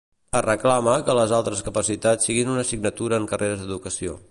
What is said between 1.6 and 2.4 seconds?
capacitats